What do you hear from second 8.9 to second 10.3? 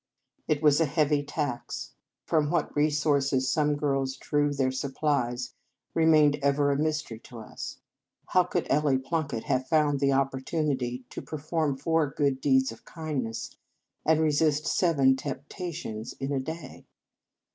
Plunkett have found the